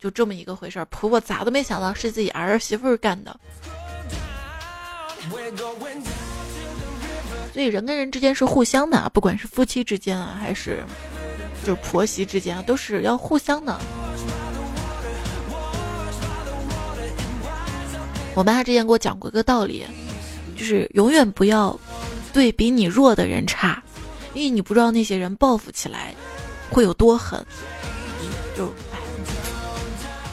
[0.01, 3.39] 就这么一个回事儿，婆婆咋都没想到是自己儿媳妇干的。
[7.53, 10.83] 所以人跟人之间是互相的，不管是夫妻之间啊，还是
[11.67, 13.79] 就是婆媳之间啊，都是要互相的。
[18.35, 19.85] 我妈之前给我讲过一个道理，
[20.57, 21.79] 就是永远不要
[22.33, 23.83] 对比你弱的人差，
[24.33, 26.15] 因为你不知道那些人报复起来
[26.71, 27.45] 会有多狠。
[28.57, 28.73] 就。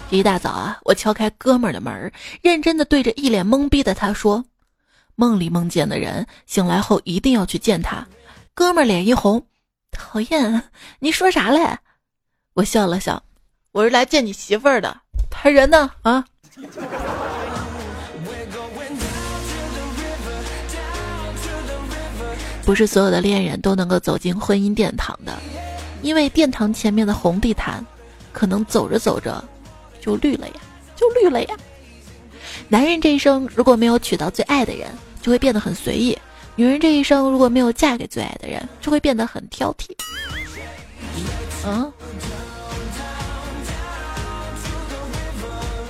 [0.10, 4.46] 一大早啊，我敲开哥们儿的门，认真的对着一脸懵逼的他说
[5.16, 8.08] ：“梦里梦见的人，醒来后一定要去见他。
[8.54, 9.46] 哥们儿脸一红，
[9.92, 10.64] 讨厌，
[11.00, 11.78] 你说啥嘞？
[12.54, 13.22] 我笑了笑，
[13.74, 14.96] 我是来见你媳妇儿的。
[15.30, 15.92] 他人呢？
[16.04, 16.24] 啊？
[22.64, 25.38] 不是所有的恋人都能够走进婚姻殿堂的，
[26.02, 27.86] 因为殿堂前面的红地毯，
[28.32, 29.44] 可能走着走着
[30.08, 30.54] 就绿了呀，
[30.96, 31.56] 就绿了呀。
[32.70, 34.88] 男人这一生如果没有娶到最爱的人，
[35.22, 36.18] 就会变得很随意；
[36.56, 39.90] 女人这一生如果没有嫁给最爱的人，就会变得很挑剔。
[41.66, 41.92] 嗯。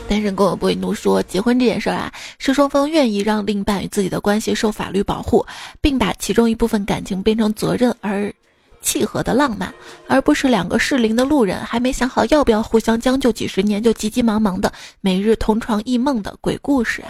[0.10, 5.46] 单身狗不会怒说，结婚这件事儿啊，是双方愿意让另一半与自己的关系受法律保护，
[5.80, 8.34] 并把其中一部分感情变成责任而
[8.82, 9.74] 契合的浪漫，
[10.08, 17.04] 而不是两个适龄的路人还没想好要不要互相将就几十年就急急忙忙的每日同床异梦的鬼故事。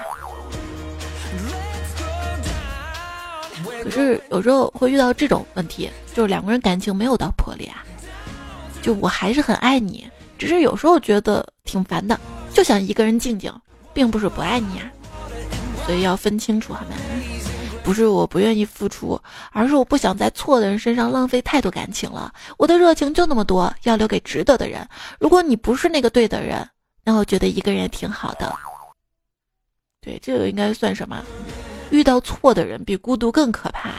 [3.83, 7.85] 可是有时候会遇到这种问题，就是两个人感情没有到破裂啊，
[8.81, 10.05] 就我还是很爱你，
[10.37, 12.19] 只是有时候觉得挺烦的。
[12.53, 13.53] 就想一个人静静，
[13.93, 14.91] 并不是不爱你啊，
[15.85, 16.97] 所以要分清楚好吗？
[17.87, 19.17] 不是我不愿意付出，
[19.53, 22.33] 而是我不想在错的人身上浪费太多感情了。
[22.57, 24.85] 我的热情就那么多，要留给值得的人。
[25.21, 26.67] 如果你不是那个对的人，
[27.05, 28.53] 那我觉得一个人也挺好的。
[30.01, 31.23] 对，这个应该算什么？
[31.89, 33.91] 遇到错的人比孤独更可怕。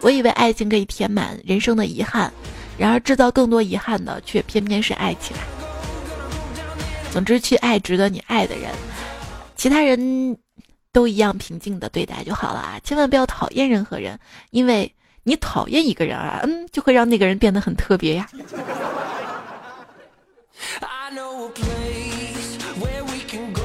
[0.00, 2.32] 我以为爱情可以填满人生的遗憾，
[2.78, 5.36] 然而制造更多遗憾的却偏偏是爱情。
[7.10, 8.70] 总之，去爱值得你爱的人，
[9.56, 10.38] 其他人
[10.92, 12.78] 都一样平静的对待就好了啊！
[12.84, 14.18] 千万不要讨厌任何人，
[14.50, 18.28] 因为你讨厌一个人啊，嗯，就会让那个人变得很特别呀。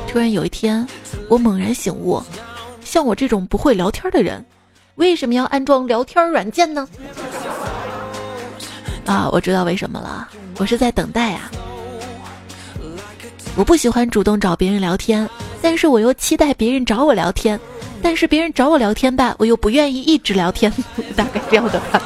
[0.08, 0.88] 突然有一天，
[1.30, 2.24] 我猛然醒悟，
[2.82, 4.44] 像我这种不会聊天的人，
[4.96, 6.88] 为什么要安装聊天软件呢？
[9.06, 11.52] 啊，我知道为什么了，我是在等待啊。
[13.56, 15.28] 我不喜欢主动找别人聊天，
[15.62, 17.60] 但是我又期待别人找我聊天，
[18.02, 20.72] 但是别人找我聊天吧，我又不愿意一直聊天，
[21.16, 22.02] 大概这样的吧。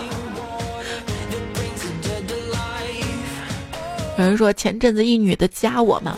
[4.18, 6.18] 有人说前阵子一女的加我嘛，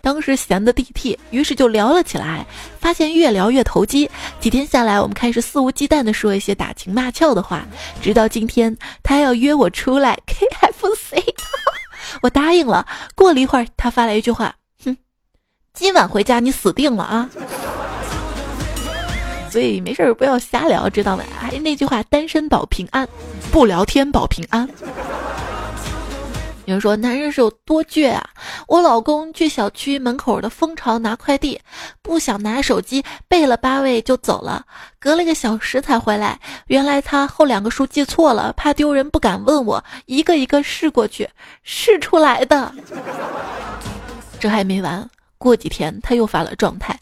[0.00, 2.44] 当时闲的地替，于是就聊了起来，
[2.80, 4.10] 发现越聊越投机。
[4.40, 7.64] 几天下来，我们开始肆无忌惮的说一些打情骂俏的话，
[8.02, 11.22] 直到今天，她要约我出来 KFC，
[12.22, 12.86] 我答应了。
[13.14, 14.54] 过了一会儿，她发来一句话。
[15.74, 17.28] 今晚回家你死定了啊！
[19.50, 21.24] 所以没事不要瞎聊，知道吗？
[21.36, 23.08] 还是那句话，单身保平安，
[23.50, 24.68] 不聊天保平安。
[26.66, 28.24] 有人说男人是有多倔啊！
[28.68, 31.60] 我老公去小区门口的蜂巢拿快递，
[32.00, 34.64] 不想拿手机，背了八位就走了，
[35.00, 36.38] 隔了个小时才回来。
[36.68, 41.28] 原来他后两个数记错了，怕丢人不敢问我，一个一个试过去，
[41.64, 42.72] 试出来的。
[44.38, 45.10] 这还没完。
[45.44, 46.98] 过几天他又发了状态，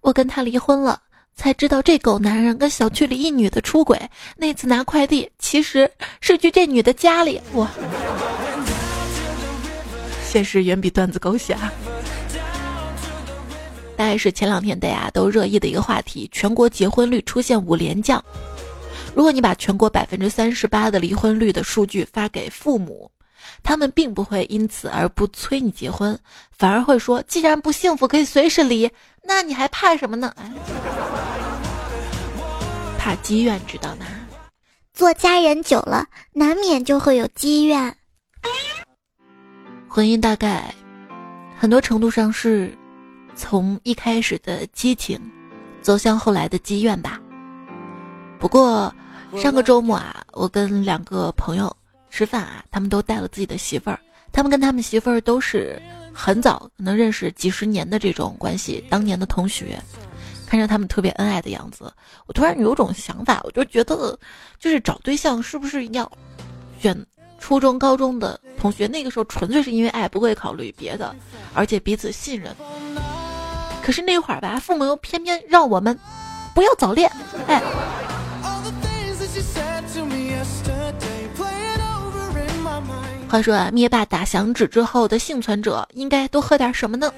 [0.00, 1.02] 我跟他离婚了，
[1.36, 4.00] 才知道这狗男人跟小区里一女的出轨。
[4.38, 5.90] 那次拿快递其实
[6.22, 7.38] 是去这女的家里。
[7.52, 7.68] 哇，
[10.24, 11.54] 现实远比段子狗血。
[13.98, 18.24] 大概是前两天大家都热议的一个话题：全国结婚率出现五连降。
[19.14, 23.10] 如果你把全国百分之三十八的离婚率的数据发给父母。
[23.68, 26.18] 他们并不会因此而不催你结婚，
[26.50, 28.90] 反而会说：“既然不幸福，可以随时离，
[29.22, 30.50] 那你还怕什么呢？”哎，
[32.96, 34.06] 怕积怨，知道吗？
[34.94, 37.94] 做家人久了，难免就会有积怨。
[39.86, 40.74] 婚姻大概
[41.58, 42.74] 很多程度上是
[43.34, 45.20] 从一开始的激情
[45.82, 47.20] 走向后来的积怨吧。
[48.38, 48.90] 不过
[49.36, 51.70] 上个周末啊，我跟两个朋友。
[52.18, 54.00] 吃饭啊，他们都带了自己的媳妇儿，
[54.32, 55.80] 他们跟他们媳妇儿都是
[56.12, 59.80] 很早可能认识几十年的这种关系，当年的同学，
[60.44, 61.92] 看着他们特别恩爱的样子，
[62.26, 64.18] 我突然有种想法，我就觉得，
[64.58, 66.10] 就是找对象是不是要
[66.80, 67.06] 选
[67.38, 68.88] 初中、高中的同学？
[68.88, 71.14] 那个时候纯粹是因为爱，不会考虑别的，
[71.54, 72.52] 而且彼此信任。
[73.80, 75.96] 可是那会儿吧，父母又偏偏让我们
[76.52, 77.08] 不要早恋，
[77.46, 77.62] 哎。
[83.28, 87.12] 话说啊，灭霸打响指之后的幸存者应该多喝点什么呢？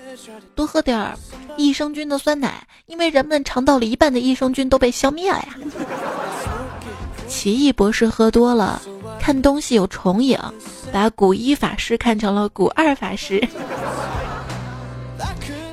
[0.57, 1.15] 多喝点
[1.57, 5.49] 益生菌的酸奶，因为人们肠道里一半的益生菌都被消灭了呀。
[7.29, 8.83] 奇异博士喝多了，
[9.21, 10.37] 看东西有重影，
[10.93, 13.41] 把古一法师看成了古二法师。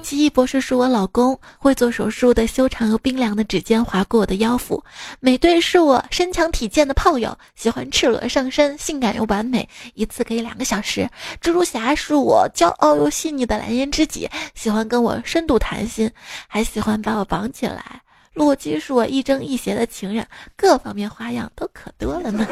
[0.07, 4.81] 奇异博士是我老公，会做手术的修长又冰凉的指尖划过我的腰腹。
[5.19, 11.09] 美队是我身强体健的炮友，喜欢赤裸上身，性感又完美，一次可以两个小时。
[11.41, 16.09] 蜘蛛侠是我骄傲又细腻的蓝颜知己，喜欢跟我深度谈心，
[16.47, 18.01] 还喜欢把我绑起来。
[18.33, 22.47] 洛基是我亦正亦邪的情人，各方面花样都可多了呢。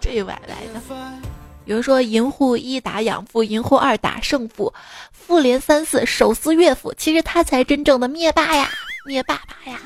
[0.00, 0.80] 这晚来的，
[1.64, 4.74] 比如说银护一打养父，银护二打胜父，
[5.26, 8.68] 复联三四手撕岳父，其实他才真正的灭霸呀，
[9.06, 9.78] 灭爸爸呀。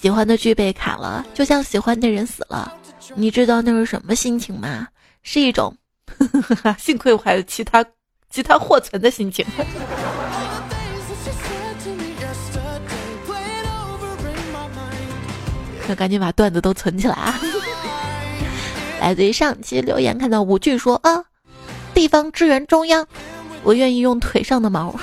[0.00, 2.72] 喜欢的剧被砍了，就像喜欢的人死了，
[3.14, 4.86] 你知道那是什么心情吗？
[5.22, 5.76] 是一种，
[6.78, 7.84] 幸亏我还有其他
[8.30, 9.44] 其他货存的心情。
[15.88, 17.40] 那赶紧把段子都存起来啊！
[19.00, 21.24] 来自于上期留言，看到五句说啊，
[21.94, 23.06] 地方支援中央，
[23.68, 24.98] 我愿意用腿上的毛。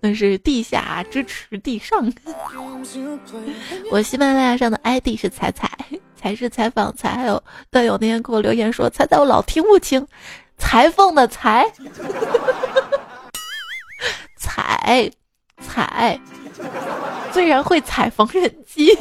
[0.00, 2.12] 那是地下支持地上。
[3.92, 5.70] 我喜马拉雅上的 ID 是彩彩，
[6.16, 7.40] 才是采访才，还有
[7.70, 10.04] 段友那天给我留言说彩彩我老听不清，
[10.58, 11.64] 裁缝的裁，
[14.36, 15.08] 彩
[15.60, 16.20] 彩。
[17.32, 18.98] 虽然会踩缝纫机，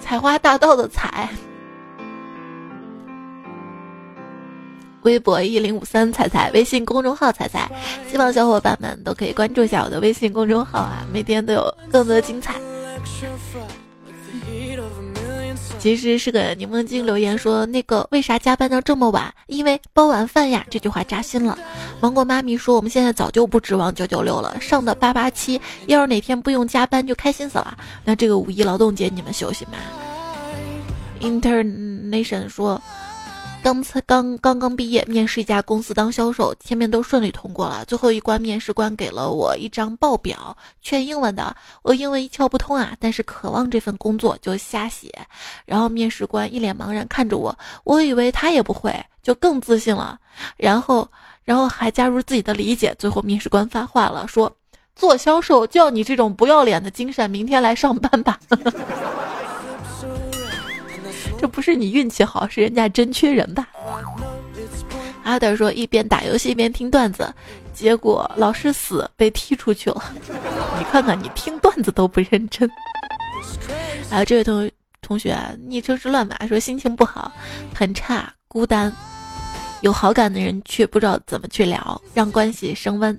[0.00, 1.28] 采花大盗的采，
[5.02, 7.70] 微博一零五三彩彩，微信公众号彩彩，
[8.10, 12.54] 希望小伙伴们都可以关注一下我的微信公众号啊，每天都有更多精彩。
[15.78, 19.32] 其实是个柠檬精留言说，那个为啥加班到这么晚？
[19.46, 20.66] 因为包晚饭呀。
[20.68, 21.58] 这句话扎心了。
[22.00, 25.58] 芒果妈咪说，我们现在早就不指望九九六了，上的八八七。
[25.86, 27.78] 要是哪天不用加班，就开心死了。
[28.04, 29.72] 那这个五一劳动节你们休息吗
[31.22, 32.78] ？Internation 说。
[33.62, 37.84] 刚才刚刚刚毕业，面试一家公司当销售，前面都顺利通过了。
[37.84, 45.12] 最后一关，面试官给了我一张报表，全英文的，我英文一窍不通啊，但是渴望这份工作，就瞎写。
[45.66, 48.92] 然后面试官一脸茫然看着我，我以为他也不会，
[49.22, 50.18] 就更自信了。
[50.56, 51.06] 然后，
[51.44, 52.94] 然后还加入自己的理解。
[52.98, 54.50] 最后面试官发话了，说
[54.96, 58.40] ：“做销售就要你这种不要脸的精神，明天来上班吧。”
[61.38, 63.66] 这不是你运气好，是人家真缺人吧？
[65.22, 67.32] 阿德说一边打游戏一边听段子，
[67.74, 70.02] 结果老师死被踢出去了。
[70.78, 72.68] 你看看，你听段子都不认真。
[74.10, 74.70] 还有这位同
[75.02, 75.36] 同学，
[75.68, 77.30] 昵称是乱码，说心情不好，
[77.74, 78.92] 很差，孤单，
[79.82, 83.16] 有好感的人却不知道怎么去聊，让关系升温。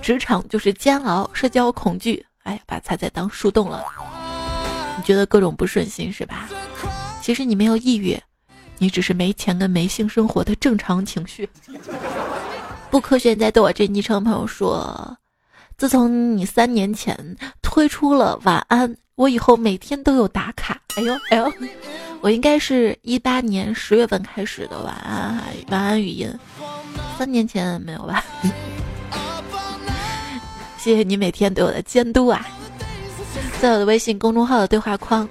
[0.00, 3.84] 职场就是煎熬，社交恐惧，哎，把彩彩当树洞了。
[4.96, 6.48] 你觉得各种不顺心是吧？
[7.22, 8.20] 其实你没有抑郁，
[8.78, 11.48] 你只是没钱跟没性生活的正常情绪。
[12.90, 15.16] 不科学在对我这昵称朋友说，
[15.78, 17.16] 自从你三年前
[17.62, 20.80] 推出了晚安，我以后每天都有打卡。
[20.96, 21.52] 哎呦哎呦，
[22.20, 26.28] 我应该是一八年十月份开始的晚安晚安语音，
[27.16, 28.24] 三年前没有吧？
[30.76, 32.44] 谢谢你每天对我的监督啊，
[33.60, 35.28] 在我的微信公众号的对话框。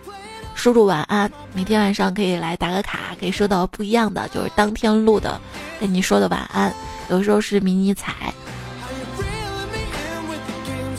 [0.62, 5.42] 输入晚安，每天晚上可以来打个卡，可以收到不一样的，就是当天录的
[5.80, 6.72] 跟你说的晚安。
[7.10, 8.32] 有时候是迷你彩。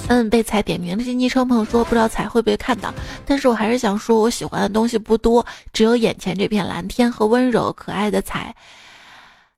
[0.09, 2.93] 嗯，被彩点名这些昵称朋友说，不知道彩会不会看到，
[3.25, 8.53] 但是我还是想说，我喜欢的东西不多，只有眼前这片蓝天和温柔可爱的彩。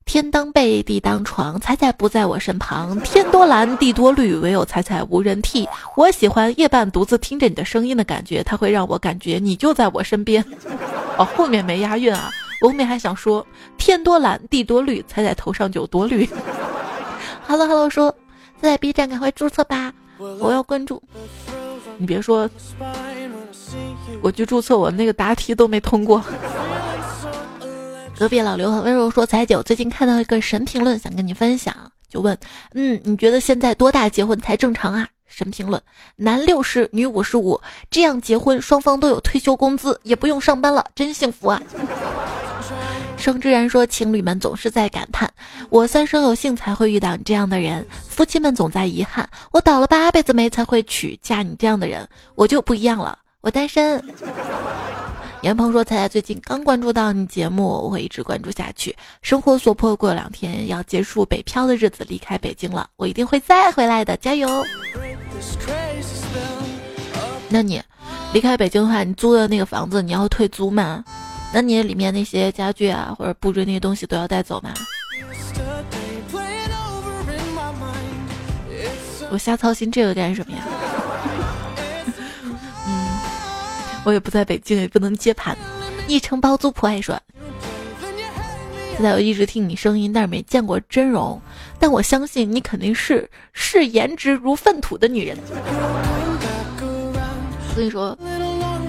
[0.04, 2.98] 天当被，地当床，彩彩不在我身旁。
[3.00, 5.66] 天多蓝，地多绿，唯有彩彩无人替。
[5.96, 10.44] 我喜欢夜半独自听着你的声音的感觉，它会让我感觉你就在我身边。
[11.18, 12.30] 哦，后面没押韵啊，
[12.60, 13.44] 我后面还想说
[13.78, 16.28] 天多蓝，地多绿，彩彩头上就有多绿。
[17.48, 18.14] Hello Hello，说
[18.60, 21.02] 在 B 站赶快注册吧，我要关注。
[21.96, 22.48] 你别说，
[24.20, 26.22] 我去注册，我那个答题都没通过。
[28.16, 31.74] 隔壁老刘很温柔说：“彩姐，我最近看到一个神评论，想跟你分享。
[32.08, 32.38] 就问，
[32.74, 35.08] 嗯，你觉得现在多大结婚才正常啊？
[35.26, 35.82] 神评论：
[36.14, 37.60] 男六十，女五十五，
[37.90, 41.60] 这样结婚，双方都有退休工资，也不用上班了，真幸福啊！”
[43.18, 45.28] 生之然说：“情侣们总是在感叹，
[45.68, 54.00] 我三生有幸才会遇到你这样的人，夫妻们总在遗憾，我倒了八辈子霉才会娶嫁你这样的人，我就不一样了，我单身。”
[55.44, 58.96] 严鹏说猜猜最近刚关注到你节目我会一直关注下去。
[59.20, 64.48] 生活所迫过两天要结束北漂的日子离开北京了我一定会再回来的加油！
[67.50, 67.78] 那你
[68.32, 71.04] 离开北京的话你租的那个房子你要退租吗？
[71.52, 74.72] 那你里面那些家具啊或者布置那些东西都要带走吗？
[79.30, 80.64] 我瞎操心这个干什么呀？
[84.04, 85.56] 我也不在北京，也不能接盘。
[86.06, 87.18] 一城包租婆爱说
[88.94, 91.40] ：“现在我一直听你声音，但是没见过真容。
[91.78, 95.36] 但我相信你肯定是视颜值如粪土的女人。”
[97.74, 98.16] 所以说，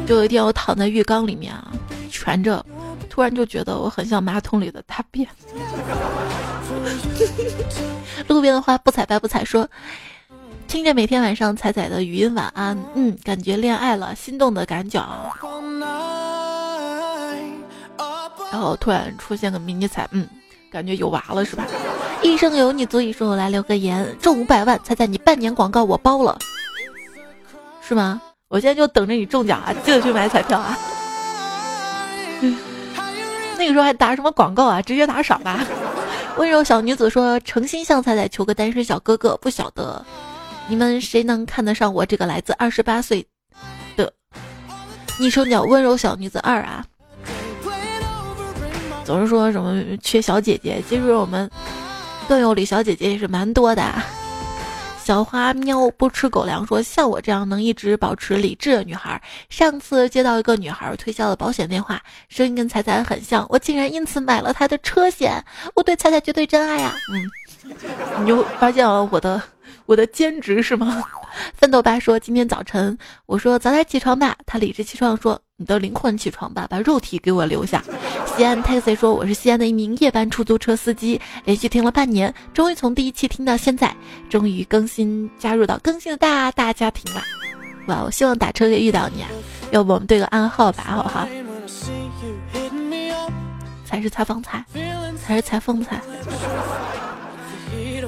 [0.05, 1.71] 就有一天我躺在浴缸里面啊，
[2.11, 2.63] 蜷着，
[3.09, 5.27] 突然就觉得我很像马桶里的大便。
[8.27, 9.67] 路边的花不采白不采，说
[10.75, 15.01] 听着每天晚上彩彩的语音晚安，嗯，感觉恋爱了，心动的感觉。
[18.51, 20.27] 然后突然出现个迷你彩，嗯，
[20.69, 21.65] 感觉有娃了是吧？
[22.21, 26.37] 一生有你足以说我来留个言，中五百万，彩彩你半年广告我包了，
[27.81, 28.21] 是吗？
[28.49, 30.77] 我现在就等着你中奖啊，记得去买彩票啊。
[33.57, 34.81] 那个时候还打什么广告啊？
[34.81, 35.65] 直接打赏吧。
[36.35, 40.05] 温柔小女子说：“诚心向彩彩求个单身小哥哥，不晓得
[40.67, 43.25] 你们谁能看得上我这个来自二十八岁
[43.95, 44.11] 的
[45.19, 46.85] 昵称叫温柔小女子二啊？
[49.03, 51.49] 总是说什么缺小姐姐，其实我们
[52.27, 53.83] 段友里小姐姐也是蛮多的。”
[55.05, 65.45] 小花喵不吃狗粮说：“像我这样能一直保持理智的女孩，上次接到一个女孩推销的保险电话，声音跟彩彩很像，我竟然因此买了她的车险。
[65.75, 66.91] 我对彩彩绝对真爱呀！
[67.13, 67.29] 嗯，
[68.19, 69.39] 你就发现了我的
[69.85, 71.03] 我的兼职是吗？”
[71.53, 77.81] 奋斗吧说：“今天早晨我说早点起床吧，他理直气壮说。”你的灵魂起床吧，把肉体给我留下。
[78.35, 83.95] 西安 taxi 说我是西安的一名夜班出租车司机，连续听了半年，终于从第一期听到现在，
[84.29, 87.21] 终于更新加入到更新的大大家庭了。
[87.87, 89.29] 哇，我希望打车可以遇到你啊，
[89.71, 91.25] 要不我们对个暗号吧，好不好？
[93.85, 94.61] 才是采访才，
[95.25, 96.01] 才是采风采。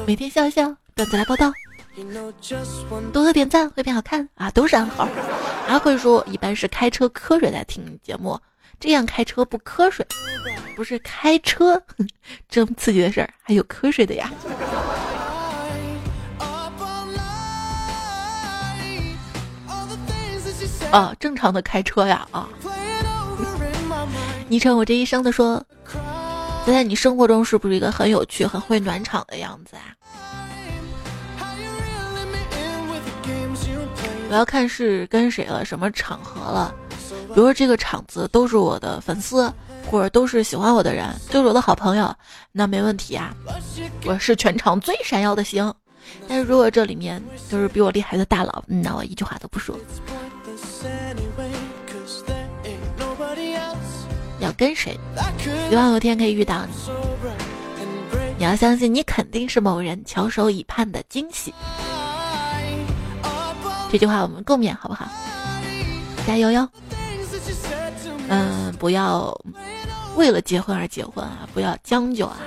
[0.05, 1.49] 每天笑一笑，段子来报道。
[3.11, 5.07] 多多点赞会变好看啊，都是暗号。
[5.67, 8.39] 阿慧说，一般是开车瞌睡在听节目，
[8.79, 10.05] 这样开车不瞌睡，
[10.75, 11.81] 不是开车
[12.47, 14.31] 这么刺激的事儿，还有瞌睡的呀。
[20.91, 22.47] 啊，正常的开车呀啊。
[24.47, 25.61] 昵称我这一生的说，
[26.65, 29.91] 在在你生活中是不是一个很有趣、很会暖场的样子啊？
[34.29, 36.73] 我要看是跟谁了，什么场合了。
[37.09, 39.51] 比如说这个场子都是我的粉丝，
[39.89, 42.13] 或者都是喜欢我的人，都是我的好朋友，
[42.51, 43.33] 那没问题啊。
[44.05, 45.73] 我是全场最闪耀的星。
[46.27, 49.77] 但是如果这里面都是比我厉害的大佬，那我一句话都不说。
[54.39, 54.97] 要跟谁？
[55.69, 56.73] 希望有天可以遇到你。
[58.37, 61.53] 你要相信，你肯定是某人翘首以盼的惊喜。
[63.91, 65.07] 这句话我们共勉好不好？
[66.25, 66.67] 加油哟！
[68.27, 69.33] 嗯，不要
[70.15, 72.37] 为了结婚而结婚啊，不要将就啊！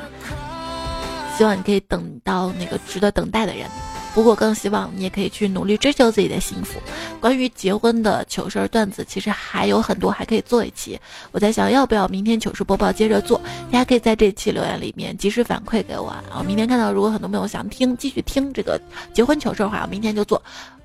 [1.38, 3.66] 希望你可以等到那个值得等待的人。
[4.12, 6.78] 不过更希望你也可以去努力追求自己的幸福。
[7.20, 11.00] 关于结婚的糗事儿段子，其实还有很多，还可以做一期。
[11.30, 13.40] 我在想要不要明天糗事播报接着做？
[13.70, 16.12] 大家可以在这期留言里面及时反馈给我。
[16.28, 18.78] 然后明天看到如果很多朋友想听，继续听这个
[19.14, 20.42] 结婚糗事的话，我明天就做。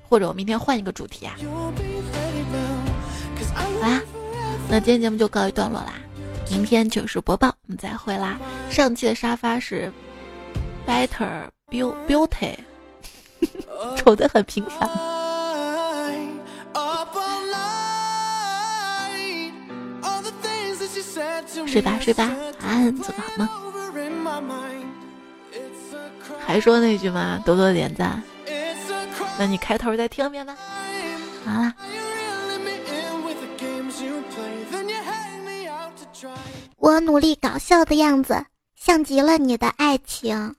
[0.08, 1.34] 或者我明天换一个主题啊！
[3.54, 4.00] 好啦，
[4.68, 5.94] 那今天节目就告一段落啦。
[6.50, 8.38] 明天糗事播报，我们再会啦。
[8.70, 9.92] 上期的沙发是
[10.86, 12.56] Better Beauty，
[13.96, 14.88] 丑的很平凡。
[21.66, 22.30] 睡吧睡吧，
[22.62, 23.48] 晚安，做个好梦。
[26.38, 27.42] 还说那句吗？
[27.44, 28.22] 多多点赞。
[29.38, 30.56] 那你开头再听一遍吧。
[31.44, 31.74] 好了。
[36.78, 40.54] 我努力搞笑的样子，像极了你的爱情。